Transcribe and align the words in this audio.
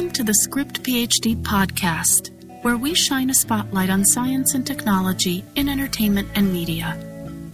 Welcome 0.00 0.14
to 0.14 0.24
the 0.24 0.34
Script 0.34 0.82
PhD 0.82 1.36
podcast, 1.42 2.30
where 2.62 2.78
we 2.78 2.94
shine 2.94 3.28
a 3.28 3.34
spotlight 3.34 3.90
on 3.90 4.02
science 4.02 4.54
and 4.54 4.66
technology 4.66 5.44
in 5.56 5.68
entertainment 5.68 6.26
and 6.34 6.50
media. 6.50 6.96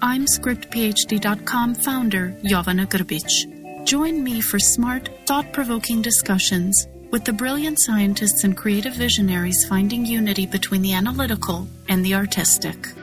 I'm 0.01 0.27
ScriptPhD.com 0.27 1.75
founder 1.75 2.39
Jovana 2.45 2.87
Grbic. 2.87 3.85
Join 3.85 4.23
me 4.23 4.41
for 4.41 4.61
smart, 4.61 5.11
thought 5.27 5.53
provoking 5.53 6.03
discussions 6.03 6.87
with 7.11 7.25
the 7.25 7.33
brilliant 7.33 7.81
scientists 7.81 8.45
and 8.45 8.57
creative 8.57 8.95
visionaries 8.95 9.67
finding 9.69 10.07
unity 10.07 10.47
between 10.47 10.83
the 10.83 10.93
analytical 10.93 11.67
and 11.89 12.05
the 12.05 12.15
artistic. 12.15 12.96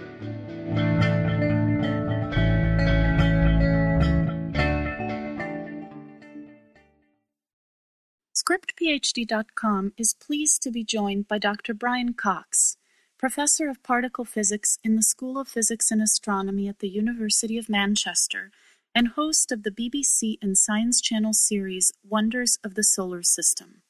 ScriptPhD.com 8.84 9.94
is 9.98 10.14
pleased 10.14 10.62
to 10.62 10.70
be 10.70 10.84
joined 10.84 11.26
by 11.28 11.38
Dr. 11.38 11.74
Brian 11.74 12.14
Cox, 12.14 12.76
Professor 13.18 13.70
of 13.70 13.82
Particle 13.82 14.26
Physics 14.26 14.78
in 14.84 14.98
the 14.98 15.02
School 15.02 15.40
of 15.40 15.48
Physics 15.48 15.90
and 15.90 16.02
Astronomy 16.02 16.68
at 16.68 16.80
the 16.80 16.90
University 16.90 17.58
of 17.58 17.70
Manchester 17.70 18.52
and 18.94 19.10
host 19.10 19.54
of 19.54 19.64
the 19.64 19.72
BBC 19.72 20.38
and 20.42 20.58
Science 20.58 21.00
Channel 21.00 21.32
series 21.32 21.94
Wonders 22.04 22.58
of 22.62 22.76
the 22.76 22.84
Solar 22.84 23.24
System. 23.24 23.84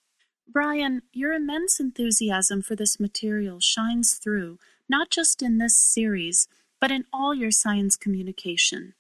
Brian, 0.48 1.02
your 1.12 1.34
immense 1.34 1.80
enthusiasm 1.80 2.62
for 2.62 2.76
this 2.76 3.00
material 3.00 3.60
shines 3.60 4.14
through 4.14 4.60
not 4.88 5.10
just 5.10 5.42
in 5.42 5.58
this 5.58 5.78
series, 5.78 6.48
but 6.80 6.92
in 6.92 7.06
all 7.12 7.34
your 7.34 7.52
science 7.52 7.96
communication. 7.96 8.94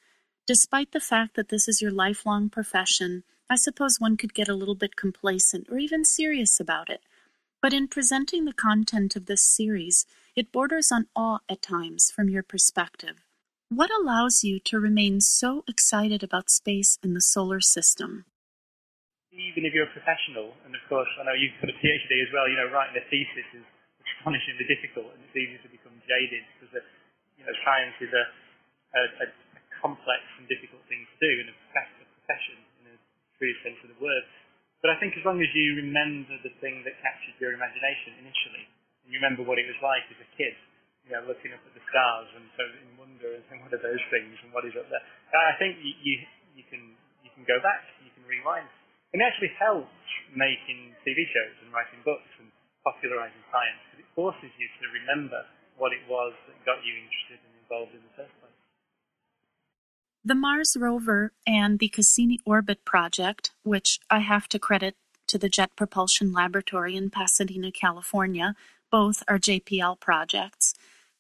Despite 0.47 0.91
the 0.91 0.99
fact 0.99 1.35
that 1.35 1.49
this 1.49 1.67
is 1.67 1.83
your 1.83 1.91
lifelong 1.91 2.49
profession, 2.49 3.23
I 3.53 3.55
suppose 3.55 4.01
one 4.01 4.17
could 4.17 4.33
get 4.33 4.49
a 4.49 4.57
little 4.57 4.73
bit 4.73 4.97
complacent 4.97 5.69
or 5.69 5.77
even 5.77 6.09
serious 6.09 6.57
about 6.57 6.89
it. 6.89 7.05
But 7.61 7.69
in 7.69 7.85
presenting 7.85 8.49
the 8.49 8.59
content 8.67 9.13
of 9.13 9.29
this 9.29 9.45
series, 9.45 10.09
it 10.33 10.49
borders 10.49 10.89
on 10.89 11.05
awe 11.13 11.37
at 11.45 11.61
times 11.61 12.09
from 12.09 12.33
your 12.33 12.41
perspective. 12.41 13.21
What 13.69 13.93
allows 13.93 14.41
you 14.41 14.57
to 14.73 14.81
remain 14.81 15.21
so 15.21 15.61
excited 15.69 16.25
about 16.25 16.49
space 16.49 16.97
and 17.05 17.13
the 17.13 17.21
solar 17.21 17.61
system? 17.61 18.25
Even 19.29 19.69
if 19.69 19.73
you're 19.77 19.85
a 19.85 19.93
professional, 20.01 20.57
and 20.65 20.73
of 20.73 20.81
course 20.89 21.13
I 21.21 21.29
know 21.29 21.37
you've 21.37 21.53
got 21.61 21.69
a 21.69 21.77
PhD 21.77 22.25
as 22.25 22.33
well, 22.33 22.49
you 22.49 22.57
know, 22.57 22.73
writing 22.73 22.97
a 22.97 23.05
thesis 23.05 23.45
is 23.53 23.65
astonishingly 24.01 24.65
difficult 24.65 25.13
and 25.13 25.21
it's 25.29 25.37
easy 25.37 25.61
to 25.61 25.69
become 25.69 25.93
jaded 26.09 26.41
because 26.57 26.81
you 27.37 27.45
know, 27.45 27.53
science 27.61 28.01
is 28.01 28.09
a, 28.17 28.25
a, 28.97 29.29
a 29.29 29.61
complex 29.77 30.25
and 30.41 30.49
difficult 30.49 30.81
thing 30.89 31.05
to 31.05 31.15
do 31.21 31.45
in 31.45 31.53
a 31.53 31.55
profession 31.69 32.62
true 33.37 33.53
sense 33.65 33.79
of 33.85 33.93
the 33.93 33.99
word. 33.99 34.23
But 34.83 34.91
I 34.91 34.99
think 34.99 35.15
as 35.15 35.23
long 35.23 35.39
as 35.39 35.47
you 35.55 35.79
remember 35.79 36.35
the 36.43 36.51
thing 36.59 36.83
that 36.83 36.99
captured 36.99 37.39
your 37.39 37.55
imagination 37.55 38.19
initially, 38.19 38.67
and 39.05 39.09
you 39.11 39.17
remember 39.19 39.47
what 39.47 39.55
it 39.55 39.67
was 39.67 39.79
like 39.79 40.03
as 40.11 40.19
a 40.19 40.29
kid, 40.35 40.55
you 41.07 41.11
know, 41.15 41.23
looking 41.27 41.51
up 41.55 41.63
at 41.63 41.73
the 41.75 41.83
stars 41.87 42.27
and 42.35 42.47
so 42.55 42.63
in 42.63 42.91
wonder 42.99 43.31
and 43.35 43.43
saying, 43.47 43.63
what 43.63 43.71
are 43.71 43.83
those 43.83 44.03
things 44.11 44.35
and 44.43 44.51
what 44.51 44.67
is 44.67 44.75
up 44.75 44.87
there? 44.91 45.03
I 45.35 45.55
think 45.59 45.79
you, 45.79 45.91
you, 46.03 46.15
you 46.59 46.65
can 46.67 46.95
you 47.23 47.31
can 47.31 47.43
go 47.47 47.59
back, 47.63 47.83
you 48.03 48.11
can 48.11 48.23
rewind. 48.27 48.67
And 49.15 49.21
it 49.21 49.25
actually 49.27 49.55
helps 49.55 50.03
making 50.35 50.95
TV 51.07 51.27
shows 51.31 51.55
and 51.63 51.71
writing 51.71 52.01
books 52.03 52.27
and 52.39 52.49
popularizing 52.83 53.43
science 53.51 53.79
because 53.87 54.03
it 54.03 54.09
forces 54.15 54.51
you 54.59 54.67
to 54.67 54.85
remember 54.91 55.47
what 55.79 55.95
it 55.95 56.03
was 56.11 56.35
that 56.47 56.57
got 56.67 56.83
you 56.83 56.91
interested 56.91 57.39
and 57.39 57.53
involved 57.63 57.95
in 57.95 58.03
the 58.03 58.13
place. 58.19 58.42
The 60.25 60.35
Mars 60.35 60.77
rover 60.79 61.33
and 61.45 61.79
the 61.79 61.89
Cassini 61.89 62.39
orbit 62.45 62.85
project, 62.85 63.51
which 63.63 63.99
I 64.09 64.19
have 64.19 64.47
to 64.49 64.59
credit 64.59 64.95
to 65.27 65.37
the 65.37 65.49
Jet 65.49 65.75
Propulsion 65.75 66.31
Laboratory 66.31 66.95
in 66.95 67.09
Pasadena, 67.09 67.73
California, 67.73 68.55
both 68.89 69.21
are 69.27 69.37
JPL 69.37 69.99
projects, 69.99 70.75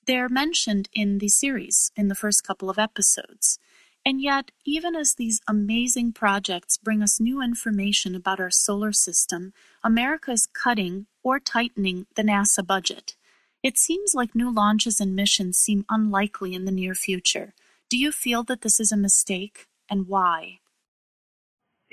they're 0.07 0.29
mentioned 0.29 0.87
in 0.93 1.17
the 1.17 1.27
series 1.27 1.91
in 1.97 2.07
the 2.07 2.15
first 2.15 2.47
couple 2.47 2.69
of 2.69 2.79
episodes. 2.79 3.59
And 4.05 4.21
yet, 4.21 4.51
even 4.63 4.95
as 4.95 5.15
these 5.15 5.41
amazing 5.49 6.13
projects 6.13 6.77
bring 6.77 7.03
us 7.03 7.19
new 7.19 7.41
information 7.41 8.15
about 8.15 8.39
our 8.39 8.51
solar 8.51 8.93
system, 8.93 9.51
America 9.83 10.31
is 10.31 10.47
cutting 10.47 11.07
or 11.23 11.41
tightening 11.41 12.05
the 12.15 12.23
NASA 12.23 12.65
budget. 12.65 13.15
It 13.61 13.77
seems 13.77 14.13
like 14.13 14.33
new 14.33 14.53
launches 14.53 15.01
and 15.01 15.13
missions 15.13 15.57
seem 15.57 15.85
unlikely 15.89 16.53
in 16.53 16.63
the 16.63 16.71
near 16.71 16.95
future. 16.95 17.53
Do 17.93 18.01
you 18.01 18.09
feel 18.09 18.41
that 18.49 18.65
this 18.65 18.81
is 18.81 18.89
a 18.89 18.97
mistake, 18.97 19.69
and 19.85 20.09
why? 20.09 20.65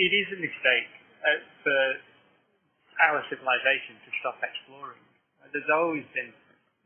It 0.01 0.17
is 0.17 0.33
a 0.33 0.41
mistake 0.41 0.89
uh, 1.21 1.45
for 1.61 1.81
our 3.05 3.21
civilization 3.29 4.01
to 4.01 4.11
stop 4.25 4.41
exploring. 4.41 5.05
Uh, 5.45 5.53
there's 5.53 5.69
always 5.69 6.09
been, 6.17 6.33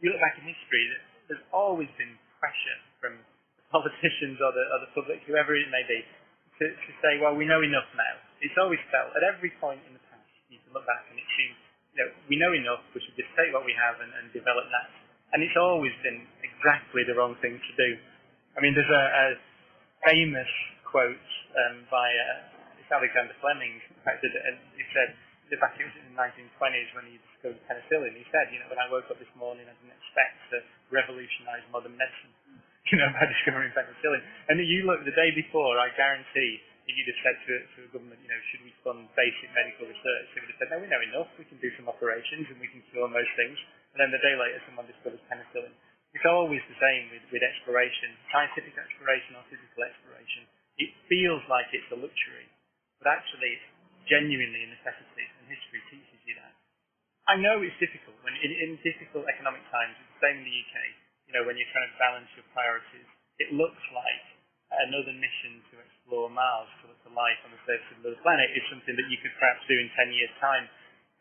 you 0.02 0.10
look 0.10 0.18
back 0.18 0.34
in 0.42 0.50
history, 0.50 0.82
there's 1.30 1.46
always 1.54 1.86
been 1.94 2.10
pressure 2.42 2.78
from 2.98 3.14
politicians 3.70 4.42
or 4.42 4.50
the, 4.50 4.66
or 4.74 4.78
the 4.82 4.90
public, 4.98 5.22
whoever 5.30 5.54
it 5.54 5.70
may 5.70 5.86
be, 5.86 6.02
to, 6.58 6.74
to 6.74 6.90
say, 6.98 7.22
well, 7.22 7.38
we 7.38 7.46
know 7.46 7.62
enough 7.62 7.86
now. 7.94 8.18
It's 8.42 8.58
always 8.58 8.82
felt, 8.90 9.14
at 9.14 9.22
every 9.22 9.54
point 9.62 9.78
in 9.86 9.94
the 9.94 10.02
past, 10.10 10.26
you 10.50 10.58
can 10.58 10.74
look 10.74 10.90
back 10.90 11.06
and 11.06 11.22
it 11.22 11.28
seems, 11.38 11.54
you 11.94 12.02
know, 12.02 12.10
we 12.26 12.34
know 12.34 12.50
enough, 12.50 12.82
we 12.90 12.98
should 12.98 13.14
just 13.14 13.30
take 13.38 13.54
what 13.54 13.62
we 13.62 13.78
have 13.78 13.94
and, 14.02 14.10
and 14.10 14.34
develop 14.34 14.66
that. 14.74 14.90
And 15.30 15.38
it's 15.38 15.54
always 15.54 15.94
been 16.02 16.26
exactly 16.42 17.06
the 17.06 17.14
wrong 17.14 17.38
thing 17.38 17.62
to 17.62 17.74
do. 17.78 17.94
I 18.54 18.62
mean, 18.62 18.74
there's 18.74 18.90
a, 18.90 19.04
a 19.10 19.26
famous 20.06 20.50
quote 20.86 21.26
um, 21.58 21.82
by 21.90 22.06
uh, 22.06 22.94
Alexander 22.94 23.34
Fleming, 23.42 23.82
and 24.06 24.56
he 24.78 24.84
said, 24.94 25.18
back 25.58 25.76
it 25.78 25.86
was 25.86 25.94
in 26.02 26.10
the 26.10 26.16
1920s 26.18 26.88
when 26.98 27.06
he 27.06 27.18
discovered 27.30 27.60
penicillin. 27.68 28.14
He 28.16 28.26
said, 28.34 28.50
you 28.50 28.58
know, 28.58 28.68
when 28.70 28.80
I 28.80 28.90
woke 28.90 29.06
up 29.12 29.18
this 29.22 29.30
morning, 29.38 29.66
I 29.66 29.74
didn't 29.78 29.94
expect 29.94 30.34
to 30.50 30.56
revolutionise 30.90 31.62
modern 31.70 31.94
medicine, 31.94 32.32
you 32.90 32.98
know, 32.98 33.10
by 33.14 33.26
discovering 33.28 33.70
penicillin. 33.74 34.22
And 34.50 34.58
you 34.62 34.86
look 34.88 35.02
the 35.06 35.14
day 35.14 35.30
before, 35.34 35.78
I 35.78 35.94
guarantee, 35.94 36.62
if 36.84 36.92
you'd 36.92 37.08
have 37.08 37.22
said 37.24 37.36
to, 37.48 37.52
to 37.64 37.78
a 37.86 37.90
government, 37.96 38.20
you 38.20 38.28
know, 38.28 38.40
should 38.52 38.60
we 38.60 38.72
fund 38.84 39.08
basic 39.16 39.48
medical 39.56 39.88
research, 39.88 40.26
they 40.36 40.44
would 40.44 40.52
have 40.52 40.58
said, 40.60 40.68
no, 40.68 40.78
we 40.82 40.88
know 40.90 41.00
enough. 41.00 41.30
We 41.40 41.48
can 41.48 41.56
do 41.56 41.72
some 41.80 41.88
operations 41.88 42.44
and 42.52 42.60
we 42.60 42.68
can 42.68 42.84
cure 42.92 43.08
most 43.08 43.32
things. 43.40 43.56
And 43.96 44.04
then 44.04 44.12
the 44.12 44.20
day 44.20 44.36
later, 44.36 44.60
someone 44.68 44.84
discovers 44.84 45.22
penicillin. 45.30 45.72
It's 46.14 46.26
always 46.30 46.62
the 46.70 46.78
same 46.78 47.10
with, 47.10 47.26
with 47.34 47.42
exploration, 47.42 48.14
scientific 48.30 48.78
exploration 48.78 49.34
or 49.34 49.42
physical 49.50 49.82
exploration. 49.82 50.46
It 50.78 50.94
feels 51.10 51.42
like 51.50 51.66
it's 51.74 51.90
a 51.90 51.98
luxury, 51.98 52.46
but 53.02 53.10
actually 53.10 53.58
it's 53.58 53.68
genuinely 54.06 54.62
a 54.62 54.70
necessity, 54.70 55.26
and 55.26 55.50
history 55.50 55.82
teaches 55.90 56.20
you 56.22 56.38
that. 56.38 56.54
I 57.26 57.40
know 57.40 57.64
it's 57.64 57.74
difficult. 57.80 58.14
When 58.22 58.36
in, 58.36 58.52
in 58.52 58.70
difficult 58.84 59.26
economic 59.26 59.64
times, 59.74 59.96
it's 59.98 60.12
the 60.14 60.22
same 60.22 60.38
in 60.38 60.46
the 60.46 60.54
UK. 60.54 60.76
You 61.26 61.32
know, 61.34 61.44
when 61.48 61.56
you're 61.56 61.72
trying 61.72 61.88
to 61.88 61.98
balance 61.98 62.30
your 62.36 62.46
priorities, 62.52 63.08
it 63.40 63.50
looks 63.56 63.80
like 63.90 64.24
another 64.70 65.14
mission 65.16 65.64
to 65.72 65.80
explore 65.80 66.28
Mars, 66.28 66.68
to 66.82 66.92
look 66.92 67.00
for 67.02 67.14
life 67.16 67.40
on 67.42 67.50
the 67.54 67.62
surface 67.64 67.90
of 67.96 68.04
another 68.04 68.20
planet, 68.20 68.52
is 68.52 68.62
something 68.70 68.94
that 68.94 69.08
you 69.08 69.18
could 69.24 69.34
perhaps 69.40 69.64
do 69.66 69.76
in 69.78 69.88
10 69.88 70.14
years' 70.14 70.36
time. 70.38 70.68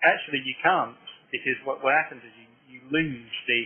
Actually, 0.03 0.43
you 0.43 0.57
can't, 0.59 0.99
because 1.31 1.57
what, 1.63 1.79
what 1.79 1.95
happens 1.95 2.21
is 2.21 2.33
you, 2.35 2.49
you 2.67 2.79
lose 2.91 3.33
the 3.47 3.61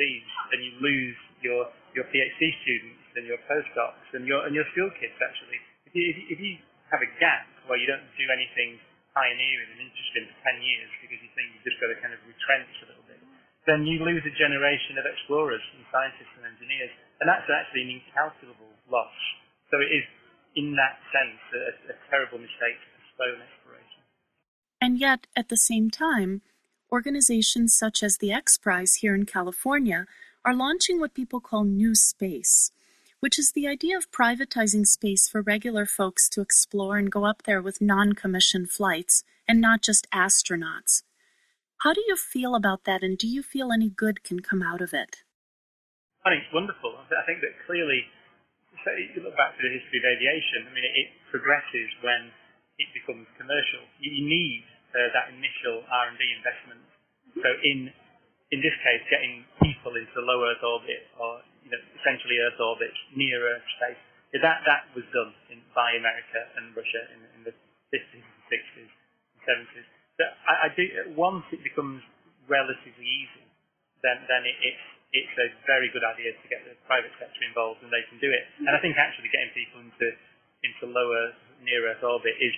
expertise, 0.00 0.28
then 0.50 0.60
you 0.64 0.72
lose 0.80 1.18
your 1.44 1.68
your 1.92 2.06
PhD 2.08 2.40
students 2.64 3.04
and 3.16 3.26
your 3.26 3.40
postdocs 3.44 4.06
and 4.16 4.24
your 4.24 4.46
and 4.46 4.54
your 4.56 4.64
field 4.72 4.92
kids 4.96 5.16
actually. 5.20 5.60
If 5.86 5.92
you, 5.94 6.04
if 6.30 6.38
you 6.38 6.52
have 6.88 7.02
a 7.02 7.10
gap 7.18 7.46
where 7.66 7.78
you 7.78 7.86
don't 7.86 8.04
do 8.16 8.26
anything 8.30 8.78
pioneering 9.10 9.68
and 9.74 9.80
interesting 9.82 10.30
for 10.30 10.38
10 10.54 10.62
years 10.62 10.90
because 11.02 11.18
you 11.18 11.30
think 11.34 11.50
you've 11.50 11.66
just 11.66 11.82
got 11.82 11.90
to 11.90 11.98
kind 11.98 12.14
of 12.14 12.22
retrench 12.22 12.70
a 12.86 12.94
little 12.94 13.02
bit, 13.10 13.18
then 13.66 13.82
you 13.82 13.98
lose 13.98 14.22
a 14.22 14.34
generation 14.38 14.94
of 14.94 15.02
explorers 15.02 15.62
and 15.74 15.82
scientists 15.90 16.30
and 16.38 16.46
engineers. 16.46 16.94
And 17.18 17.26
that's 17.26 17.46
actually 17.50 17.90
an 17.90 17.92
incalculable 17.98 18.70
loss. 18.86 19.18
So 19.74 19.82
it 19.82 19.90
is, 19.90 20.06
in 20.54 20.78
that 20.78 21.02
sense, 21.10 21.42
a, 21.90 21.90
a 21.90 21.96
terrible 22.06 22.38
mistake 22.38 22.78
to 22.78 22.86
postpone 23.18 23.42
exploration. 23.42 24.00
And 24.78 24.94
yet, 25.02 25.26
at 25.34 25.50
the 25.50 25.58
same 25.58 25.90
time, 25.90 26.46
Organizations 26.92 27.76
such 27.78 28.02
as 28.02 28.18
the 28.18 28.32
X 28.32 28.58
Prize 28.58 28.94
here 28.94 29.14
in 29.14 29.24
California 29.24 30.06
are 30.44 30.54
launching 30.54 30.98
what 30.98 31.14
people 31.14 31.38
call 31.38 31.62
New 31.62 31.94
Space, 31.94 32.72
which 33.20 33.38
is 33.38 33.52
the 33.52 33.68
idea 33.68 33.96
of 33.96 34.10
privatizing 34.10 34.84
space 34.84 35.28
for 35.28 35.40
regular 35.40 35.86
folks 35.86 36.28
to 36.30 36.40
explore 36.40 36.98
and 36.98 37.12
go 37.12 37.24
up 37.24 37.44
there 37.44 37.62
with 37.62 37.80
non 37.80 38.14
commissioned 38.14 38.70
flights 38.70 39.22
and 39.46 39.60
not 39.60 39.82
just 39.82 40.10
astronauts. 40.10 41.02
How 41.86 41.94
do 41.94 42.02
you 42.08 42.16
feel 42.16 42.56
about 42.56 42.82
that, 42.84 43.04
and 43.04 43.16
do 43.16 43.28
you 43.28 43.42
feel 43.42 43.70
any 43.70 43.88
good 43.88 44.24
can 44.24 44.40
come 44.40 44.62
out 44.62 44.82
of 44.82 44.92
it? 44.92 45.22
I 46.26 46.34
think 46.34 46.42
it's 46.42 46.52
wonderful. 46.52 46.90
I 46.98 47.24
think 47.24 47.38
that 47.40 47.54
clearly, 47.70 48.02
so 48.82 48.90
you 48.98 49.22
look 49.22 49.38
back 49.38 49.54
to 49.54 49.62
the 49.62 49.70
history 49.78 50.02
of 50.02 50.10
aviation, 50.10 50.66
I 50.66 50.74
mean, 50.74 50.84
it 50.90 51.08
progresses 51.30 51.88
when 52.02 52.34
it 52.82 52.90
becomes 52.98 53.30
commercial. 53.38 53.86
You 54.02 54.26
need 54.26 54.66
uh, 54.94 55.08
that 55.14 55.30
initial 55.34 55.82
R&D 55.86 56.20
investment. 56.20 56.82
So 57.38 57.48
in 57.62 57.90
in 58.50 58.58
this 58.58 58.74
case, 58.82 59.02
getting 59.06 59.46
people 59.62 59.94
into 59.94 60.10
the 60.10 60.26
low 60.26 60.42
Earth 60.42 60.62
orbit 60.66 61.06
or 61.18 61.42
you 61.62 61.70
know 61.70 61.82
essentially 62.02 62.38
Earth 62.42 62.58
orbit 62.58 62.90
near 63.14 63.38
Earth 63.46 63.66
space, 63.78 64.00
that 64.42 64.66
that 64.66 64.90
was 64.94 65.06
done 65.14 65.30
in, 65.50 65.62
by 65.74 65.94
America 65.94 66.40
and 66.58 66.74
Russia 66.74 67.02
in, 67.14 67.20
in 67.38 67.40
the 67.46 67.54
50s 67.94 68.26
60s 68.50 68.90
and 68.90 69.40
70s. 69.46 69.86
So 70.18 70.22
I, 70.46 70.54
I 70.66 70.68
do, 70.74 70.84
once 71.14 71.46
it 71.54 71.62
becomes 71.62 72.02
relatively 72.50 73.06
easy, 73.06 73.46
then 74.02 74.18
then 74.26 74.42
it, 74.42 74.56
it's 74.58 74.86
it's 75.10 75.34
a 75.42 75.48
very 75.66 75.90
good 75.90 76.06
idea 76.06 76.30
to 76.34 76.46
get 76.46 76.62
the 76.62 76.78
private 76.86 77.10
sector 77.18 77.42
involved 77.42 77.82
and 77.82 77.90
they 77.90 78.06
can 78.06 78.18
do 78.22 78.30
it. 78.30 78.46
And 78.62 78.70
I 78.70 78.78
think 78.78 78.94
actually 78.94 79.30
getting 79.30 79.50
people 79.54 79.82
into 79.82 80.06
into 80.62 80.84
lower 80.86 81.34
near 81.64 81.88
Earth 81.90 82.04
orbit 82.04 82.36
is, 82.38 82.54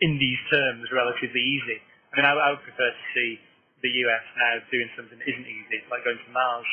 in 0.00 0.20
these 0.20 0.40
terms, 0.52 0.84
relatively 0.92 1.40
easy. 1.40 1.78
I 2.12 2.12
mean, 2.20 2.26
I, 2.28 2.32
I 2.32 2.48
would 2.52 2.64
prefer 2.64 2.90
to 2.90 3.04
see 3.16 3.40
the 3.84 3.92
US 4.08 4.24
now 4.36 4.52
doing 4.72 4.88
something 4.96 5.18
that 5.20 5.28
isn't 5.28 5.48
easy, 5.48 5.78
like 5.92 6.04
going 6.04 6.18
to 6.18 6.32
Mars. 6.32 6.68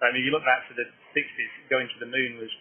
I 0.00 0.12
mean, 0.12 0.24
if 0.24 0.28
you 0.28 0.34
look 0.34 0.44
back 0.44 0.68
to 0.68 0.74
the 0.76 0.88
60s, 1.16 1.52
going 1.72 1.88
to 1.88 1.98
the 2.00 2.08
moon 2.08 2.40
was 2.40 2.52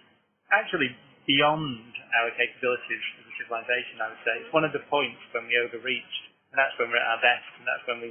actually 0.52 0.92
beyond 1.28 1.92
our 2.22 2.32
capabilities 2.38 3.04
as 3.20 3.26
a 3.28 3.34
civilization, 3.44 4.00
I 4.00 4.08
would 4.14 4.24
say. 4.24 4.34
It's 4.46 4.54
one 4.56 4.64
of 4.64 4.72
the 4.72 4.84
points 4.88 5.20
when 5.36 5.50
we 5.50 5.58
overreached, 5.60 6.24
and 6.54 6.56
that's 6.56 6.76
when 6.80 6.94
we're 6.94 7.02
at 7.02 7.12
our 7.18 7.22
best, 7.22 7.50
and 7.60 7.66
that's 7.68 7.86
when 7.90 8.00
we 8.00 8.10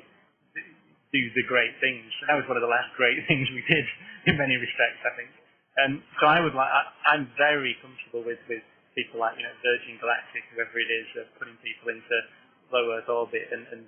do 1.14 1.22
the 1.38 1.46
great 1.46 1.72
things. 1.78 2.04
That 2.26 2.36
was 2.36 2.44
one 2.50 2.58
of 2.58 2.64
the 2.66 2.68
last 2.68 2.90
great 2.98 3.22
things 3.30 3.48
we 3.54 3.62
did 3.64 3.86
in 4.28 4.34
many 4.36 4.58
respects, 4.58 5.00
I 5.06 5.12
think. 5.16 5.30
And 5.74 5.92
so 6.20 6.26
I 6.26 6.38
would 6.42 6.54
like, 6.54 6.70
I, 6.70 6.82
I'm 7.14 7.30
very 7.38 7.74
comfortable 7.82 8.22
with, 8.22 8.38
with 8.50 8.62
people 8.94 9.20
like, 9.20 9.36
you 9.36 9.44
know, 9.44 9.54
Virgin 9.60 9.98
Galactic, 9.98 10.46
whoever 10.54 10.78
it 10.78 10.90
is, 10.90 11.06
uh, 11.18 11.26
putting 11.38 11.58
people 11.60 11.90
into 11.90 12.16
low 12.70 12.94
Earth 12.94 13.10
orbit 13.10 13.50
and, 13.50 13.66
and 13.74 13.86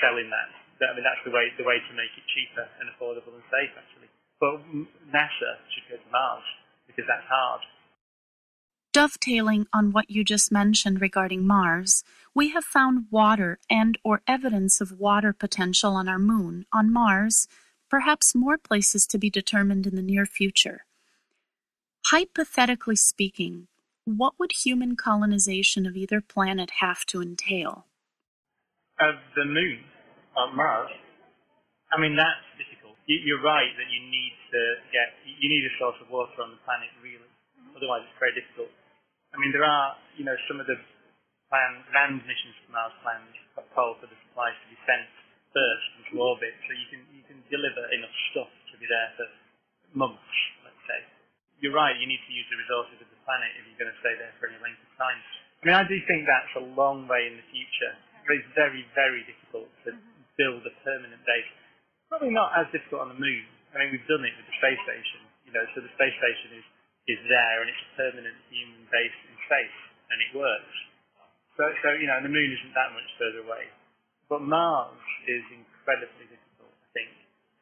selling 0.00 0.28
that. 0.32 0.48
I 0.80 0.92
mean, 0.92 1.04
that's 1.04 1.24
the 1.24 1.32
way, 1.32 1.48
the 1.56 1.64
way 1.64 1.80
to 1.80 1.92
make 1.96 2.12
it 2.16 2.26
cheaper 2.36 2.68
and 2.80 2.92
affordable 2.92 3.32
and 3.32 3.46
safe, 3.48 3.72
actually. 3.76 4.12
But 4.40 4.60
NASA 5.08 5.50
should 5.72 5.88
go 5.88 5.96
to 5.96 6.10
Mars 6.12 6.44
because 6.86 7.04
that's 7.08 7.24
hard. 7.28 7.64
Dovetailing 8.92 9.66
on 9.72 9.92
what 9.92 10.10
you 10.10 10.24
just 10.24 10.52
mentioned 10.52 11.00
regarding 11.00 11.46
Mars, 11.46 12.02
we 12.34 12.50
have 12.50 12.64
found 12.64 13.06
water 13.10 13.58
and 13.68 13.98
or 14.04 14.22
evidence 14.26 14.80
of 14.80 14.98
water 14.98 15.32
potential 15.32 15.92
on 15.96 16.08
our 16.08 16.18
moon, 16.18 16.64
on 16.72 16.92
Mars, 16.92 17.46
perhaps 17.90 18.34
more 18.34 18.58
places 18.58 19.06
to 19.06 19.18
be 19.18 19.30
determined 19.30 19.86
in 19.86 19.96
the 19.96 20.02
near 20.02 20.26
future. 20.26 20.84
Hypothetically 22.06 22.96
speaking, 22.96 23.68
what 24.06 24.38
would 24.38 24.54
human 24.54 24.94
colonization 24.94 25.84
of 25.84 25.98
either 25.98 26.22
planet 26.22 26.78
have 26.78 27.04
to 27.10 27.20
entail? 27.20 27.86
Of 29.02 29.18
the 29.34 29.44
moon 29.44 29.82
on 30.38 30.54
Mars? 30.56 30.94
I 31.90 32.00
mean, 32.00 32.14
that's 32.14 32.46
difficult. 32.54 32.94
You're 33.06 33.42
right 33.42 33.70
that 33.76 33.90
you 33.90 34.00
need 34.06 34.34
to 34.54 34.60
get, 34.94 35.18
you 35.26 35.50
need 35.50 35.66
a 35.66 35.74
source 35.78 35.98
of 36.00 36.10
water 36.10 36.38
on 36.38 36.54
the 36.54 36.60
planet, 36.62 36.90
really. 37.02 37.28
Otherwise, 37.74 38.06
it's 38.06 38.18
very 38.18 38.34
difficult. 38.34 38.70
I 39.34 39.42
mean, 39.42 39.50
there 39.50 39.66
are, 39.66 39.98
you 40.16 40.24
know, 40.24 40.38
some 40.48 40.62
of 40.62 40.66
the 40.70 40.78
planned 41.50 41.86
land 41.94 42.22
missions 42.26 42.56
to 42.62 42.68
Mars 42.70 42.94
plans 43.02 43.34
call 43.74 43.98
for 44.00 44.06
the 44.08 44.18
supplies 44.26 44.56
to 44.64 44.66
be 44.70 44.78
sent 44.86 45.06
first 45.52 45.88
into 46.00 46.20
orbit, 46.20 46.52
so 46.66 46.70
you 46.76 46.86
can 46.92 47.02
you 47.12 47.24
can 47.24 47.40
deliver 47.48 47.80
enough 47.92 48.12
stuff 48.32 48.50
to 48.72 48.74
be 48.76 48.84
there 48.88 49.10
for 49.16 49.26
months, 49.96 50.36
let's 50.64 50.82
say. 50.84 51.00
You're 51.60 51.72
right, 51.72 51.96
you 51.96 52.04
need 52.04 52.20
to 52.20 52.32
use 52.32 52.44
the 52.52 52.60
resources 52.60 53.00
of 53.00 53.08
the 53.08 53.15
planet 53.26 53.50
if 53.58 53.66
you're 53.66 53.82
going 53.82 53.92
to 53.92 54.00
stay 54.00 54.14
there 54.16 54.30
for 54.38 54.46
any 54.46 54.56
length 54.62 54.80
of 54.80 54.90
time. 54.96 55.18
I 55.60 55.62
mean, 55.66 55.76
I 55.76 55.84
do 55.84 55.98
think 56.06 56.24
that's 56.24 56.54
a 56.62 56.64
long 56.78 57.10
way 57.10 57.26
in 57.26 57.36
the 57.36 57.46
future. 57.50 57.92
It's 58.30 58.50
very, 58.54 58.86
very 58.94 59.22
difficult 59.26 59.70
to 59.86 59.94
build 60.38 60.62
a 60.62 60.74
permanent 60.86 61.20
base. 61.26 61.50
Probably 62.10 62.30
not 62.30 62.54
as 62.54 62.70
difficult 62.70 63.06
on 63.06 63.10
the 63.10 63.18
moon. 63.18 63.44
I 63.74 63.82
mean, 63.82 63.90
we've 63.94 64.08
done 64.08 64.22
it 64.22 64.34
with 64.38 64.46
the 64.46 64.56
space 64.62 64.78
station, 64.86 65.20
you 65.46 65.52
know, 65.52 65.62
so 65.74 65.82
the 65.82 65.90
space 65.98 66.14
station 66.16 66.62
is 66.62 66.66
is 67.06 67.22
there 67.30 67.62
and 67.62 67.70
it's 67.70 67.84
a 67.86 67.92
permanent 67.94 68.34
human 68.50 68.82
base 68.90 69.18
in 69.30 69.34
space 69.46 69.78
and 70.10 70.18
it 70.18 70.30
works. 70.34 70.74
So, 71.54 71.62
so 71.82 71.94
you 71.94 72.10
know, 72.10 72.18
the 72.18 72.30
moon 72.30 72.50
isn't 72.50 72.74
that 72.74 72.90
much 72.92 73.06
further 73.14 73.46
away. 73.46 73.70
But 74.26 74.42
Mars 74.42 74.98
is 75.30 75.46
incredibly 75.54 76.26
difficult, 76.26 76.74
I 76.74 76.88
think. 76.90 77.10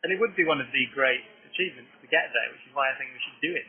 And 0.01 0.09
it 0.13 0.19
would 0.21 0.33
be 0.33 0.49
one 0.49 0.65
of 0.65 0.69
the 0.73 0.85
great 0.97 1.21
achievements 1.45 1.93
to 2.01 2.09
get 2.09 2.33
there, 2.33 2.49
which 2.57 2.65
is 2.65 2.73
why 2.73 2.89
I 2.89 2.97
think 2.97 3.13
we 3.13 3.21
should 3.21 3.41
do 3.45 3.53
it. 3.53 3.69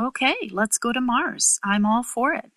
Okay, 0.00 0.48
let's 0.50 0.78
go 0.78 0.92
to 0.92 1.00
Mars. 1.00 1.60
I'm 1.62 1.84
all 1.84 2.02
for 2.02 2.32
it. 2.32 2.50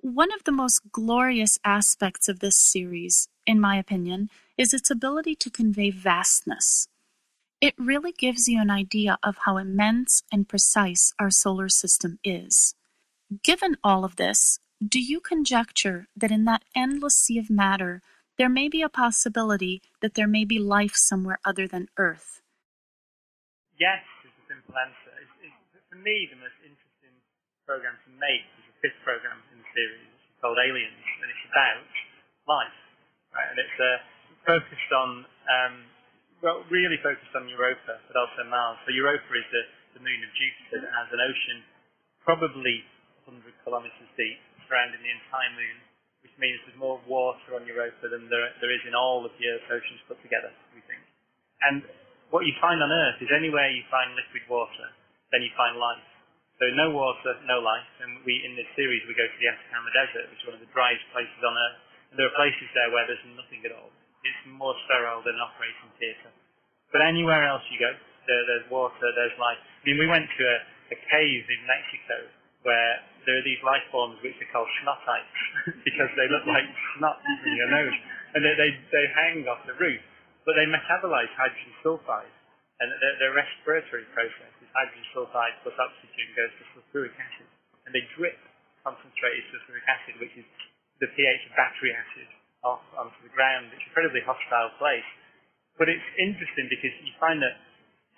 One 0.00 0.32
of 0.32 0.42
the 0.42 0.50
most 0.50 0.80
glorious 0.90 1.56
aspects 1.64 2.28
of 2.28 2.40
this 2.40 2.58
series, 2.58 3.28
in 3.46 3.60
my 3.60 3.76
opinion, 3.76 4.28
is 4.58 4.74
its 4.74 4.90
ability 4.90 5.36
to 5.36 5.50
convey 5.50 5.90
vastness. 5.90 6.88
It 7.60 7.74
really 7.78 8.10
gives 8.10 8.48
you 8.48 8.60
an 8.60 8.70
idea 8.70 9.18
of 9.22 9.36
how 9.44 9.56
immense 9.56 10.24
and 10.32 10.48
precise 10.48 11.14
our 11.20 11.30
solar 11.30 11.68
system 11.68 12.18
is. 12.24 12.74
Given 13.44 13.76
all 13.84 14.04
of 14.04 14.16
this, 14.16 14.58
do 14.84 15.00
you 15.00 15.20
conjecture 15.20 16.08
that 16.16 16.32
in 16.32 16.44
that 16.44 16.64
endless 16.74 17.14
sea 17.14 17.38
of 17.38 17.50
matter 17.50 18.02
there 18.36 18.48
may 18.48 18.68
be 18.68 18.82
a 18.82 18.88
possibility 18.88 19.80
that 20.02 20.14
there 20.14 20.26
may 20.26 20.44
be 20.44 20.58
life 20.58 20.96
somewhere 20.96 21.38
other 21.44 21.68
than 21.68 21.88
Earth? 21.96 22.42
Yes, 23.78 24.02
is 24.24 24.32
the 24.42 24.54
simple 24.54 24.74
answer. 24.76 25.14
It's, 25.22 25.30
it's, 25.40 25.54
for 25.88 25.96
me, 26.02 26.28
the 26.28 26.36
most 26.36 26.58
program 27.64 27.96
to 28.04 28.10
make 28.20 28.44
is 28.60 28.64
the 28.68 28.76
fifth 28.84 29.00
program 29.04 29.40
in 29.52 29.60
the 29.60 29.68
series. 29.72 30.12
Called 30.44 30.60
Aliens, 30.60 31.04
and 31.24 31.28
it's 31.32 31.46
about 31.48 31.88
life, 32.44 32.78
right? 33.32 33.48
And 33.48 33.56
it's 33.56 33.78
uh, 33.80 33.96
focused 34.44 34.92
on 34.92 35.24
um, 35.48 35.74
well, 36.44 36.60
really 36.68 37.00
focused 37.00 37.32
on 37.32 37.48
Europa, 37.48 37.96
but 38.04 38.16
also 38.20 38.44
Mars. 38.44 38.76
So 38.84 38.92
Europa 38.92 39.24
is 39.32 39.48
the, 39.48 39.64
the 39.96 40.02
moon 40.04 40.20
of 40.20 40.30
Jupiter 40.36 40.84
that 40.84 40.92
has 40.92 41.08
an 41.16 41.24
ocean 41.24 41.64
probably 42.20 42.84
100 43.24 43.40
kilometres 43.64 44.10
deep 44.20 44.36
surrounding 44.68 45.00
the 45.00 45.12
entire 45.12 45.52
moon, 45.56 45.76
which 46.20 46.32
means 46.36 46.60
there's 46.64 46.76
more 46.76 47.00
water 47.08 47.56
on 47.56 47.64
Europa 47.64 48.12
than 48.12 48.28
there, 48.28 48.52
there 48.60 48.72
is 48.72 48.84
in 48.84 48.92
all 48.92 49.24
of 49.24 49.32
the 49.40 49.44
Earth's 49.48 49.68
oceans 49.72 50.00
put 50.04 50.20
together, 50.20 50.52
we 50.76 50.84
think. 50.84 51.00
And 51.64 51.80
what 52.28 52.44
you 52.44 52.52
find 52.60 52.80
on 52.80 52.92
Earth 52.92 53.20
is 53.24 53.32
anywhere 53.32 53.68
you 53.72 53.84
find 53.88 54.12
liquid 54.12 54.44
water, 54.48 54.88
then 55.32 55.40
you 55.40 55.52
find 55.56 55.80
life. 55.80 56.04
So 56.62 56.70
no 56.78 56.94
water, 56.94 57.34
no 57.50 57.58
life. 57.58 57.88
And 57.98 58.22
we, 58.22 58.38
in 58.46 58.54
this 58.54 58.70
series, 58.78 59.02
we 59.10 59.14
go 59.18 59.26
to 59.26 59.38
the 59.42 59.48
Atacama 59.50 59.90
Desert, 59.90 60.30
which 60.30 60.38
is 60.38 60.46
one 60.46 60.56
of 60.58 60.62
the 60.62 60.70
driest 60.70 61.02
places 61.10 61.40
on 61.42 61.54
Earth. 61.58 61.78
And 62.10 62.16
there 62.22 62.30
are 62.30 62.36
places 62.38 62.68
there 62.78 62.90
where 62.94 63.06
there's 63.10 63.26
nothing 63.34 63.66
at 63.66 63.74
all. 63.74 63.90
It's 64.22 64.42
more 64.46 64.72
sterile 64.86 65.20
than 65.26 65.34
an 65.34 65.42
operating 65.42 65.90
theatre. 65.98 66.30
But 66.94 67.02
anywhere 67.02 67.42
else 67.42 67.66
you 67.74 67.82
go, 67.82 67.90
there, 68.30 68.42
there's 68.46 68.66
water, 68.70 69.06
there's 69.18 69.34
life. 69.36 69.58
I 69.58 69.82
mean, 69.82 69.98
we 69.98 70.06
went 70.06 70.30
to 70.30 70.42
a, 70.46 70.58
a 70.94 70.98
cave 71.10 71.44
in 71.50 71.60
Mexico 71.66 72.16
where 72.62 73.02
there 73.26 73.36
are 73.36 73.44
these 73.44 73.60
life 73.66 73.84
forms 73.92 74.16
which 74.22 74.38
are 74.38 74.50
called 74.54 74.70
snotites 74.80 75.36
because 75.88 76.10
they 76.16 76.30
look 76.30 76.46
like 76.46 76.64
snot 76.96 77.18
in 77.44 77.52
your 77.58 77.68
nose. 77.68 77.98
And 78.38 78.40
they, 78.46 78.54
they, 78.56 78.70
they 78.94 79.04
hang 79.10 79.44
off 79.50 79.60
the 79.66 79.76
roof. 79.76 80.00
But 80.46 80.54
they 80.54 80.70
metabolize 80.70 81.32
hydrogen 81.34 81.74
sulfide. 81.82 82.32
And 82.78 82.90
their, 83.20 83.34
respiratory 83.34 84.06
process 84.14 84.53
hydrogen 84.74 85.06
sulfide 85.14 85.54
plus 85.62 85.78
oxygen 85.78 86.26
goes 86.34 86.52
to 86.58 86.62
sulfuric 86.74 87.14
acid. 87.14 87.48
And 87.86 87.94
they 87.94 88.04
drip 88.18 88.36
concentrated 88.82 89.46
sulfuric 89.54 89.86
acid, 89.86 90.18
which 90.18 90.34
is 90.34 90.46
the 90.98 91.08
pH 91.14 91.42
of 91.48 91.52
battery 91.56 91.94
acid 91.94 92.28
off 92.66 92.82
onto 92.98 93.18
the 93.22 93.32
ground. 93.32 93.70
It's 93.70 93.80
an 93.80 93.88
incredibly 93.88 94.20
hostile 94.26 94.74
place. 94.76 95.06
But 95.78 95.90
it's 95.90 96.06
interesting 96.18 96.66
because 96.70 96.94
you 97.02 97.14
find 97.18 97.42
that 97.42 97.58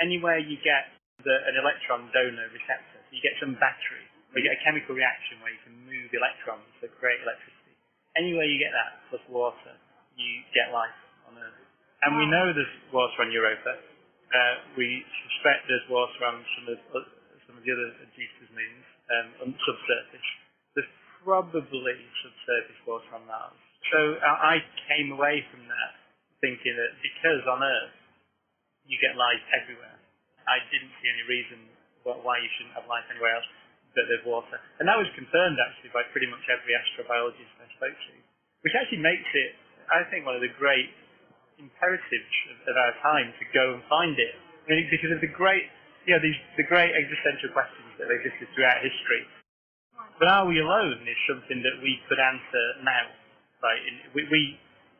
anywhere 0.00 0.40
you 0.40 0.60
get 0.60 0.92
the, 1.24 1.34
an 1.48 1.56
electron 1.56 2.08
donor 2.12 2.48
receptor, 2.52 3.00
so 3.00 3.10
you 3.12 3.24
get 3.24 3.36
some 3.40 3.56
battery, 3.56 4.04
or 4.32 4.40
you 4.40 4.44
get 4.44 4.56
a 4.60 4.62
chemical 4.62 4.92
reaction 4.92 5.40
where 5.40 5.52
you 5.52 5.62
can 5.64 5.72
move 5.88 6.08
electrons 6.12 6.68
to 6.84 6.88
create 7.00 7.20
electricity. 7.24 7.72
Anywhere 8.16 8.44
you 8.44 8.60
get 8.60 8.72
that 8.76 9.08
plus 9.08 9.24
water, 9.32 9.72
you 10.16 10.44
get 10.52 10.72
life 10.72 10.96
on 11.28 11.36
Earth. 11.40 11.64
And 12.04 12.20
we 12.20 12.28
know 12.28 12.52
there's 12.52 12.76
water 12.92 13.24
on 13.24 13.32
Europa. 13.32 13.80
Uh, 14.26 14.54
we 14.74 15.06
suspect 15.26 15.70
there's 15.70 15.86
water 15.86 16.20
on 16.26 16.42
some 16.58 16.66
of, 16.74 16.78
uh, 16.92 17.06
some 17.46 17.54
of 17.56 17.62
the 17.62 17.70
other 17.70 17.88
Jupiter's 18.10 18.52
moons 18.52 18.86
um, 19.42 19.54
subsurface. 19.54 20.28
There's 20.74 20.92
probably 21.22 21.98
subsurface 22.22 22.80
water 22.86 23.10
on 23.14 23.24
Mars. 23.30 23.58
So 23.94 24.18
I 24.18 24.58
came 24.90 25.14
away 25.14 25.46
from 25.54 25.62
that 25.70 25.92
thinking 26.42 26.74
that 26.74 26.92
because 26.98 27.42
on 27.46 27.62
Earth 27.62 27.94
you 28.90 28.98
get 28.98 29.14
life 29.14 29.42
everywhere, 29.62 29.94
I 30.46 30.58
didn't 30.74 30.90
see 30.98 31.06
any 31.06 31.24
reason 31.30 31.58
why 32.02 32.38
you 32.42 32.50
shouldn't 32.58 32.74
have 32.74 32.86
life 32.90 33.06
anywhere 33.10 33.34
else 33.34 33.46
that 33.94 34.06
there's 34.10 34.22
water. 34.26 34.58
And 34.78 34.86
that 34.86 34.98
was 34.98 35.06
confirmed 35.14 35.58
actually 35.58 35.90
by 35.90 36.06
pretty 36.10 36.26
much 36.30 36.42
every 36.50 36.74
astrobiologist 36.74 37.50
I 37.62 37.66
spoke 37.78 37.94
to, 37.94 38.14
which 38.62 38.74
actually 38.74 39.02
makes 39.02 39.26
it, 39.34 39.54
I 39.90 40.06
think, 40.10 40.26
one 40.26 40.34
of 40.34 40.42
the 40.42 40.52
great 40.58 40.90
imperatives 41.58 42.34
of, 42.52 42.56
of 42.70 42.74
our 42.76 42.94
time 43.00 43.32
to 43.36 43.44
go 43.52 43.76
and 43.76 43.82
find 43.88 44.16
it. 44.16 44.34
I 44.66 44.76
mean, 44.76 44.88
because 44.90 45.12
of 45.12 45.20
the 45.20 45.30
great, 45.30 45.68
you 46.04 46.14
know, 46.14 46.22
these, 46.22 46.38
the 46.60 46.66
great 46.66 46.92
existential 46.92 47.52
questions 47.54 47.88
that 47.96 48.08
have 48.08 48.16
existed 48.18 48.48
throughout 48.52 48.82
history. 48.82 49.22
But 50.20 50.28
are 50.28 50.44
we 50.48 50.60
alone 50.60 51.04
is 51.04 51.18
something 51.28 51.60
that 51.60 51.76
we 51.80 52.00
could 52.08 52.20
answer 52.20 52.64
now 52.84 53.08
right? 53.62 53.80
We, 54.14 54.22
we 54.28 54.40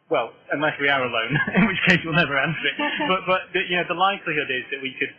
well, 0.07 0.31
unless 0.55 0.79
we 0.79 0.87
are 0.87 1.03
alone, 1.03 1.35
in 1.59 1.67
which 1.67 1.83
case 1.91 1.99
we'll 2.07 2.15
never 2.15 2.39
answer 2.39 2.67
it. 2.71 2.77
but 3.11 3.21
but 3.27 3.41
the, 3.51 3.67
you 3.67 3.77
know, 3.79 3.87
the 3.91 3.99
likelihood 3.99 4.51
is 4.51 4.65
that 4.71 4.81
we 4.81 4.95
could, 4.99 5.13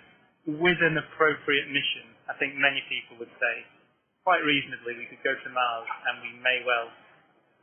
with 0.64 0.80
an 0.80 0.96
appropriate 0.96 1.68
mission, 1.68 2.08
I 2.32 2.34
think 2.40 2.56
many 2.56 2.80
people 2.88 3.20
would 3.20 3.32
say, 3.36 3.56
quite 4.24 4.44
reasonably, 4.44 4.96
we 4.96 5.08
could 5.12 5.24
go 5.24 5.36
to 5.36 5.50
Mars 5.52 5.88
and 6.12 6.24
we 6.24 6.32
may 6.40 6.64
well, 6.64 6.92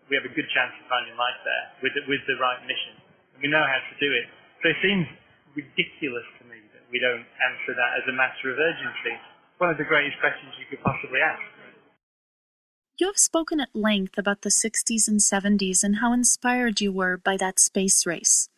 we 0.08 0.20
have 0.20 0.24
a 0.28 0.32
good 0.32 0.48
chance 0.52 0.72
of 0.76 0.84
finding 0.88 1.16
life 1.16 1.40
there 1.48 1.64
with 1.80 1.92
the, 1.96 2.02
with 2.08 2.20
the 2.28 2.36
right 2.36 2.60
mission. 2.68 3.00
We 3.40 3.48
know 3.48 3.62
how 3.62 3.80
to 3.80 3.94
do 4.00 4.10
it. 4.12 4.26
So 4.62 4.70
it 4.70 4.78
seems 4.82 5.06
ridiculous 5.54 6.26
to 6.40 6.42
me 6.46 6.58
that 6.74 6.84
we 6.90 6.98
don't 6.98 7.26
answer 7.26 7.72
that 7.74 7.90
as 8.00 8.04
a 8.08 8.14
matter 8.14 8.50
of 8.50 8.58
urgency. 8.58 9.14
One 9.58 9.70
of 9.70 9.78
the 9.78 9.84
greatest 9.84 10.18
questions 10.20 10.52
you 10.58 10.66
could 10.70 10.82
possibly 10.82 11.20
ask. 11.20 11.42
You 12.96 13.08
have 13.08 13.18
spoken 13.18 13.58
at 13.58 13.74
length 13.74 14.18
about 14.18 14.42
the 14.42 14.50
60s 14.50 15.08
and 15.08 15.18
70s 15.18 15.82
and 15.82 15.96
how 15.96 16.12
inspired 16.12 16.80
you 16.80 16.92
were 16.92 17.16
by 17.16 17.36
that 17.38 17.58
space 17.58 18.06
race. 18.06 18.48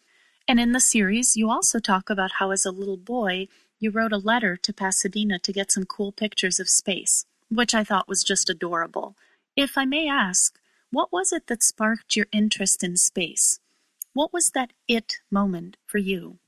And 0.46 0.60
in 0.60 0.72
the 0.72 0.80
series, 0.80 1.36
you 1.36 1.50
also 1.50 1.78
talk 1.78 2.10
about 2.10 2.32
how, 2.38 2.50
as 2.50 2.66
a 2.66 2.70
little 2.70 2.98
boy, 2.98 3.48
you 3.78 3.90
wrote 3.90 4.12
a 4.12 4.18
letter 4.18 4.56
to 4.58 4.72
Pasadena 4.72 5.38
to 5.38 5.52
get 5.52 5.72
some 5.72 5.84
cool 5.84 6.12
pictures 6.12 6.60
of 6.60 6.68
space, 6.68 7.24
which 7.50 7.74
I 7.74 7.82
thought 7.82 8.08
was 8.08 8.22
just 8.22 8.50
adorable. 8.50 9.16
If 9.56 9.78
I 9.78 9.86
may 9.86 10.06
ask, 10.06 10.58
what 10.90 11.12
was 11.12 11.32
it 11.32 11.46
that 11.46 11.62
sparked 11.62 12.14
your 12.14 12.26
interest 12.30 12.84
in 12.84 12.96
space? 12.96 13.58
What 14.16 14.32
was 14.32 14.56
that 14.56 14.72
it 14.88 15.20
moment 15.28 15.76
for 15.84 16.00
you? 16.00 16.40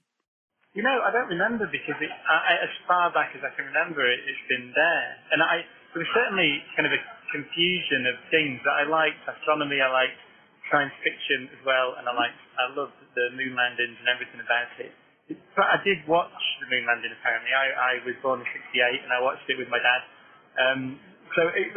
You 0.73 0.81
know, 0.81 1.05
I 1.05 1.13
don't 1.13 1.29
remember 1.29 1.69
because 1.69 2.01
it, 2.01 2.09
I, 2.09 2.65
as 2.65 2.73
far 2.89 3.13
back 3.13 3.37
as 3.37 3.45
I 3.45 3.53
can 3.53 3.69
remember, 3.69 4.01
it, 4.09 4.25
has 4.25 4.41
been 4.49 4.73
there. 4.73 5.09
And 5.37 5.45
I, 5.45 5.69
there 5.93 6.01
was 6.01 6.09
certainly 6.17 6.65
kind 6.73 6.89
of 6.89 6.97
a 6.97 7.03
confusion 7.29 8.09
of 8.09 8.17
things 8.33 8.57
that 8.65 8.73
I 8.73 8.89
liked 8.89 9.21
astronomy, 9.29 9.85
I 9.85 9.93
liked 9.93 10.17
science 10.73 10.97
fiction 11.05 11.53
as 11.53 11.61
well, 11.61 11.93
and 12.01 12.09
I 12.09 12.17
liked, 12.17 12.41
I 12.57 12.73
loved 12.73 12.97
the 13.13 13.37
moon 13.37 13.53
landings 13.53 14.01
and 14.01 14.09
everything 14.09 14.41
about 14.41 14.73
it. 14.81 14.97
But 15.53 15.69
I 15.69 15.77
did 15.85 16.01
watch 16.09 16.41
the 16.65 16.73
moon 16.73 16.89
landing 16.89 17.13
apparently. 17.21 17.53
I, 17.53 17.69
I 17.69 17.93
was 18.09 18.17
born 18.25 18.41
in 18.41 18.49
68 18.49 18.81
and 19.05 19.13
I 19.13 19.21
watched 19.21 19.45
it 19.45 19.61
with 19.61 19.69
my 19.69 19.77
dad. 19.77 20.03
Um, 20.57 20.97
so 21.37 21.53
it, 21.53 21.69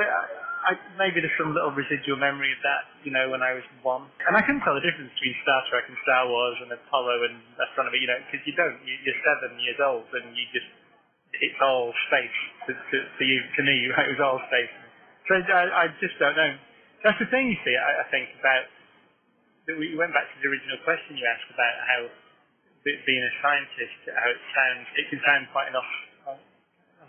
I, 0.61 0.77
maybe 0.97 1.21
there's 1.21 1.33
some 1.41 1.53
little 1.57 1.73
residual 1.73 2.17
memory 2.21 2.53
of 2.53 2.61
that, 2.61 2.83
you 3.01 3.09
know, 3.09 3.33
when 3.33 3.41
I 3.41 3.57
was 3.57 3.65
one. 3.81 4.05
And 4.29 4.37
I 4.37 4.41
couldn't 4.45 4.61
tell 4.61 4.77
the 4.77 4.85
difference 4.85 5.09
between 5.17 5.35
Star 5.41 5.61
Trek 5.69 5.89
and 5.89 5.97
Star 6.05 6.29
Wars 6.29 6.57
and 6.61 6.69
Apollo 6.71 7.15
and 7.29 7.37
astronomy, 7.57 7.99
you 8.01 8.09
know, 8.09 8.19
because 8.29 8.45
you 8.45 8.53
don't. 8.53 8.77
You're 8.85 9.21
seven 9.25 9.57
years 9.57 9.79
old 9.81 10.05
and 10.13 10.31
you 10.37 10.45
just, 10.53 10.69
it's 11.41 11.59
all 11.61 11.89
space 12.09 12.37
to, 12.69 12.71
to, 12.77 12.97
to 13.01 13.23
you, 13.25 13.39
to 13.57 13.61
me? 13.65 13.89
It 14.05 14.17
was 14.17 14.21
all 14.21 14.39
space. 14.47 14.73
So 15.29 15.41
I, 15.41 15.85
I 15.85 15.93
just 15.97 16.17
don't 16.21 16.37
know. 16.37 16.53
That's 17.01 17.17
the 17.17 17.29
thing, 17.33 17.49
you 17.49 17.57
see, 17.65 17.73
I, 17.73 18.05
I 18.05 18.05
think, 18.13 18.29
about, 18.37 18.65
we 19.73 19.97
went 19.97 20.13
back 20.13 20.29
to 20.29 20.35
the 20.37 20.47
original 20.49 20.77
question 20.85 21.17
you 21.17 21.25
asked 21.25 21.49
about 21.49 21.75
how 21.89 22.01
being 22.85 23.23
a 23.23 23.33
scientist, 23.41 23.97
how 24.09 24.27
it 24.29 24.41
sounds, 24.53 24.85
it 24.97 25.05
can 25.09 25.21
sound 25.25 25.45
quite 25.53 25.69
an 25.69 25.77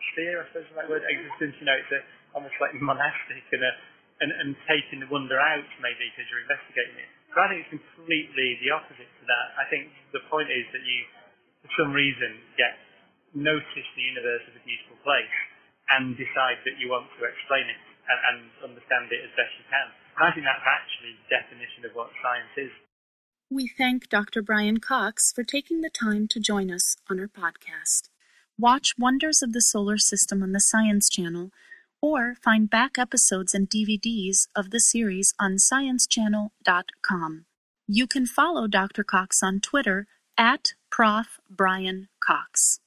austere, 0.03 0.43
I 0.43 0.45
suppose 0.51 0.67
that 0.75 0.91
word, 0.91 1.07
existence, 1.07 1.55
you 1.63 1.67
know, 1.67 1.79
it's 1.79 1.95
a, 1.95 2.01
almost 2.35 2.59
like 2.59 2.75
monastic 2.83 3.47
and, 3.55 3.63
a, 3.63 3.73
and, 4.21 4.31
and 4.35 4.51
taking 4.67 4.99
the 4.99 5.09
wonder 5.09 5.39
out 5.39 5.67
maybe 5.79 6.11
because 6.11 6.27
you're 6.29 6.43
investigating 6.43 6.99
it. 6.99 7.11
But 7.31 7.47
I 7.47 7.47
think 7.49 7.59
it's 7.65 7.73
completely 7.73 8.61
the 8.61 8.75
opposite 8.75 9.09
to 9.09 9.25
that. 9.25 9.47
I 9.57 9.65
think 9.73 9.89
the 10.13 10.21
point 10.29 10.53
is 10.53 10.69
that 10.75 10.85
you, 10.85 10.99
for 11.65 11.71
some 11.81 11.91
reason, 11.97 12.37
get 12.61 12.77
notice 13.33 13.89
the 13.97 14.05
universe 14.05 14.45
as 14.45 14.55
a 14.61 14.65
beautiful 14.65 15.01
place 15.01 15.37
and 15.89 16.13
decide 16.17 16.61
that 16.69 16.77
you 16.77 16.93
want 16.93 17.09
to 17.17 17.25
explain 17.25 17.65
it 17.65 17.81
and, 18.05 18.19
and 18.29 18.39
understand 18.73 19.09
it 19.09 19.25
as 19.25 19.33
best 19.33 19.53
you 19.57 19.67
can. 19.73 19.89
And 20.21 20.23
I 20.29 20.31
think 20.37 20.45
that's 20.45 20.67
actually 20.69 21.17
the 21.25 21.29
definition 21.33 21.89
of 21.89 21.97
what 21.97 22.13
science 22.21 22.53
is. 22.61 22.73
We 23.49 23.69
thank 23.69 24.09
Dr. 24.09 24.41
Brian 24.41 24.81
Cox 24.81 25.33
for 25.33 25.45
taking 25.45 25.81
the 25.81 25.93
time 25.93 26.29
to 26.29 26.41
join 26.41 26.71
us 26.71 26.97
on 27.09 27.21
our 27.21 27.29
podcast. 27.29 28.12
Watch 28.63 28.95
Wonders 28.97 29.43
of 29.43 29.53
the 29.53 29.61
Solar 29.61 29.99
System 29.99 30.41
on 30.41 30.53
the 30.53 30.61
Science 30.61 31.09
Channel 31.09 31.51
or 32.01 32.37
find 32.37 32.71
back 32.71 32.97
episodes 32.97 33.55
and 33.55 33.69
DVDs 33.69 34.47
of 34.55 34.71
the 34.71 34.79
series 34.79 35.35
on 35.41 35.57
sciencechannel.com. 35.57 37.47
You 37.89 38.07
can 38.07 38.25
follow 38.25 38.69
Dr. 38.69 39.03
Cox 39.03 39.43
on 39.43 39.59
Twitter 39.59 40.07
at 40.39 40.75
Prof. 40.93 41.41
Brian 41.51 42.07
Cox. 42.21 42.79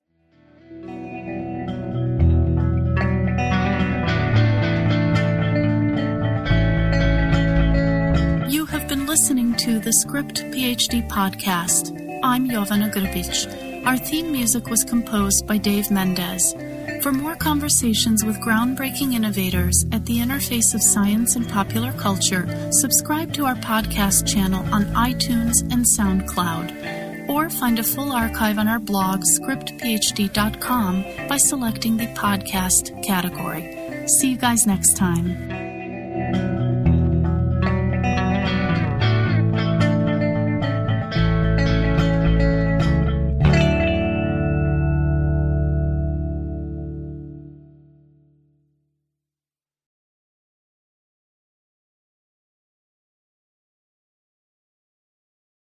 You 8.50 8.66
have 8.68 8.88
been 8.88 9.06
listening 9.06 9.56
to 9.56 9.80
the 9.80 9.92
Script 9.92 10.38
PhD 10.38 11.06
podcast. 11.10 11.92
I'm 12.24 12.48
Jovana 12.48 12.90
Grbic. 12.94 13.65
Our 13.86 13.98
theme 13.98 14.32
music 14.32 14.68
was 14.68 14.84
composed 14.84 15.46
by 15.46 15.58
Dave 15.58 15.92
Mendez. 15.92 16.56
For 17.04 17.12
more 17.12 17.36
conversations 17.36 18.26
with 18.26 18.42
groundbreaking 18.42 19.14
innovators 19.14 19.86
at 19.92 20.06
the 20.06 20.18
interface 20.18 20.74
of 20.74 20.82
science 20.82 21.36
and 21.36 21.48
popular 21.48 21.92
culture, 21.94 22.48
subscribe 22.72 23.32
to 23.34 23.46
our 23.46 23.54
podcast 23.56 24.28
channel 24.28 24.66
on 24.74 24.86
iTunes 24.96 25.62
and 25.72 25.86
SoundCloud. 25.98 27.30
Or 27.30 27.50
find 27.50 27.78
a 27.78 27.84
full 27.84 28.12
archive 28.12 28.58
on 28.58 28.68
our 28.68 28.80
blog, 28.80 29.22
scriptphd.com, 29.40 31.28
by 31.28 31.38
selecting 31.38 31.98
the 31.98 32.08
podcast 32.08 33.04
category. 33.04 34.08
See 34.20 34.32
you 34.32 34.38
guys 34.38 34.66
next 34.66 34.98
time. 34.98 35.65